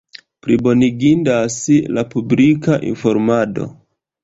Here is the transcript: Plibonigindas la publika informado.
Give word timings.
Plibonigindas 0.45 1.59
la 1.99 2.05
publika 2.15 2.81
informado. 2.95 3.71